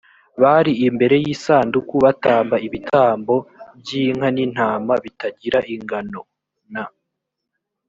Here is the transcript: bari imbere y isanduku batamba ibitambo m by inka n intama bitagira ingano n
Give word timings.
bari 0.41 0.71
imbere 0.87 1.15
y 1.23 1.27
isanduku 1.33 1.95
batamba 2.05 2.55
ibitambo 2.67 3.35
m 3.43 3.45
by 3.79 3.89
inka 4.03 4.27
n 4.35 4.37
intama 4.45 4.93
bitagira 5.03 5.59
ingano 5.75 6.21
n 6.75 6.77